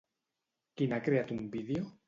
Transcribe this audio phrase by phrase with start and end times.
[0.79, 1.97] Qui n'ha creat un vídeo?